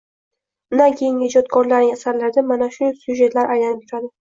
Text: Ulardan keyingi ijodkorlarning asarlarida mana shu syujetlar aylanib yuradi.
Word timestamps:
Ulardan 0.73 0.97
keyingi 1.01 1.27
ijodkorlarning 1.27 1.93
asarlarida 1.97 2.47
mana 2.55 2.73
shu 2.79 2.91
syujetlar 3.05 3.57
aylanib 3.59 3.89
yuradi. 3.89 4.15